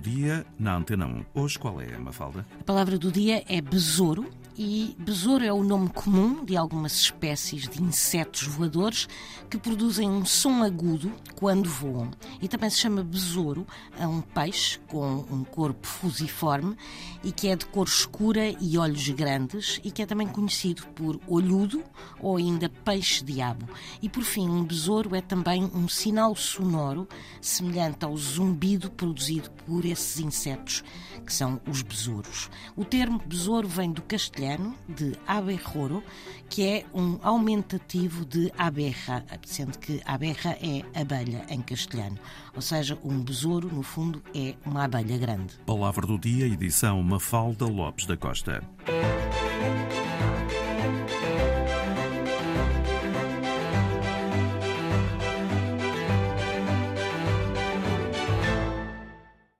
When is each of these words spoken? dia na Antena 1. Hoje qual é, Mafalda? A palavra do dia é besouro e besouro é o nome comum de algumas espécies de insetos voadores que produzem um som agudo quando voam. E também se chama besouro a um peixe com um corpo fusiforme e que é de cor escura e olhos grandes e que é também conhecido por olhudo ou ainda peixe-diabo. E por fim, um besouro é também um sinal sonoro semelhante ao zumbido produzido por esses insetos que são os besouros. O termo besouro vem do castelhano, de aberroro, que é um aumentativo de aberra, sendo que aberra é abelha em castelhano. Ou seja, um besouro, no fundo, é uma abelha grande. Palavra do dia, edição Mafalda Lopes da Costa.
dia 0.00 0.46
na 0.58 0.76
Antena 0.76 1.06
1. 1.06 1.24
Hoje 1.34 1.58
qual 1.58 1.80
é, 1.80 1.98
Mafalda? 1.98 2.46
A 2.60 2.64
palavra 2.64 2.98
do 2.98 3.12
dia 3.12 3.44
é 3.48 3.60
besouro 3.60 4.26
e 4.56 4.96
besouro 4.98 5.44
é 5.44 5.52
o 5.52 5.62
nome 5.62 5.90
comum 5.90 6.44
de 6.44 6.56
algumas 6.56 6.92
espécies 6.92 7.68
de 7.68 7.82
insetos 7.82 8.44
voadores 8.44 9.06
que 9.50 9.58
produzem 9.58 10.08
um 10.08 10.24
som 10.24 10.62
agudo 10.62 11.12
quando 11.34 11.68
voam. 11.68 12.10
E 12.40 12.48
também 12.48 12.70
se 12.70 12.78
chama 12.78 13.02
besouro 13.02 13.66
a 13.98 14.06
um 14.06 14.20
peixe 14.20 14.78
com 14.88 15.24
um 15.30 15.44
corpo 15.44 15.86
fusiforme 15.86 16.76
e 17.22 17.32
que 17.32 17.48
é 17.48 17.56
de 17.56 17.66
cor 17.66 17.86
escura 17.86 18.54
e 18.60 18.78
olhos 18.78 19.08
grandes 19.08 19.80
e 19.82 19.90
que 19.90 20.02
é 20.02 20.06
também 20.06 20.28
conhecido 20.28 20.86
por 20.88 21.20
olhudo 21.26 21.82
ou 22.20 22.36
ainda 22.36 22.68
peixe-diabo. 22.68 23.68
E 24.02 24.08
por 24.08 24.22
fim, 24.22 24.48
um 24.48 24.64
besouro 24.64 25.14
é 25.14 25.20
também 25.20 25.64
um 25.74 25.88
sinal 25.88 26.34
sonoro 26.34 27.08
semelhante 27.40 28.04
ao 28.04 28.16
zumbido 28.16 28.90
produzido 28.90 29.50
por 29.66 29.84
esses 29.84 30.20
insetos 30.20 30.84
que 31.24 31.32
são 31.32 31.60
os 31.66 31.82
besouros. 31.82 32.48
O 32.76 32.84
termo 32.84 33.20
besouro 33.26 33.66
vem 33.66 33.90
do 33.90 34.00
castelhano, 34.02 34.74
de 34.88 35.16
aberroro, 35.26 36.02
que 36.48 36.62
é 36.62 36.86
um 36.94 37.18
aumentativo 37.22 38.24
de 38.24 38.52
aberra, 38.56 39.24
sendo 39.44 39.76
que 39.78 40.00
aberra 40.04 40.56
é 40.62 40.84
abelha 40.98 41.44
em 41.48 41.60
castelhano. 41.60 42.18
Ou 42.54 42.62
seja, 42.62 42.98
um 43.04 43.22
besouro, 43.22 43.68
no 43.72 43.82
fundo, 43.82 44.22
é 44.34 44.54
uma 44.64 44.84
abelha 44.84 45.18
grande. 45.18 45.54
Palavra 45.66 46.06
do 46.06 46.18
dia, 46.18 46.46
edição 46.46 47.02
Mafalda 47.02 47.66
Lopes 47.66 48.06
da 48.06 48.16
Costa. 48.16 48.62